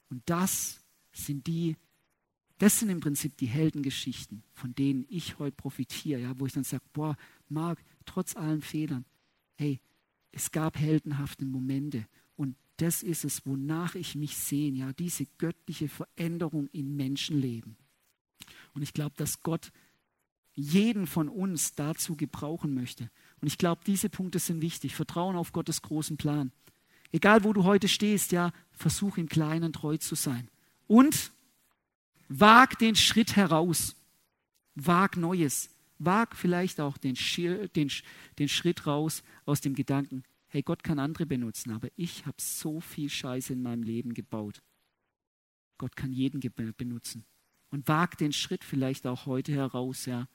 [0.09, 0.79] Und das
[1.11, 1.77] sind die,
[2.57, 6.63] das sind im Prinzip die Heldengeschichten, von denen ich heute profitiere, ja, wo ich dann
[6.63, 7.15] sage, boah,
[7.47, 9.05] Marc, trotz allen Fehlern,
[9.57, 9.79] hey,
[10.31, 15.87] es gab heldenhafte Momente und das ist es, wonach ich mich sehe, ja, diese göttliche
[15.87, 17.77] Veränderung in Menschenleben.
[18.73, 19.71] Und ich glaube, dass Gott
[20.53, 23.09] jeden von uns dazu gebrauchen möchte.
[23.41, 24.95] Und ich glaube, diese Punkte sind wichtig.
[24.95, 26.51] Vertrauen auf Gottes großen Plan.
[27.11, 30.49] Egal, wo du heute stehst, ja, versuch im Kleinen treu zu sein.
[30.87, 31.31] Und
[32.29, 33.95] wag den Schritt heraus.
[34.75, 35.69] Wag Neues.
[35.99, 37.15] Wag vielleicht auch den,
[37.75, 37.91] den,
[38.39, 42.81] den Schritt raus aus dem Gedanken, hey, Gott kann andere benutzen, aber ich habe so
[42.81, 44.61] viel Scheiße in meinem Leben gebaut.
[45.77, 46.41] Gott kann jeden
[46.75, 47.25] benutzen.
[47.69, 50.27] Und wag den Schritt vielleicht auch heute heraus, ja,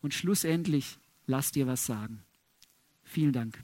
[0.00, 2.24] und schlussendlich, lass dir was sagen.
[3.02, 3.62] Vielen Dank.